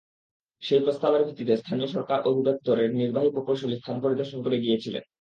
[0.63, 5.03] সেই প্রস্তাবের ভিত্তিতে স্থানীয় সরকার অধিদপ্তরের নির্বাহী প্রকৌশলী স্থান পরিদর্শন করে গিয়েছিলেন।